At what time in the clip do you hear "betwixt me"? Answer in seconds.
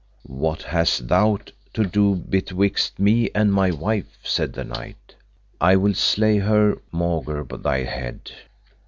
2.15-3.29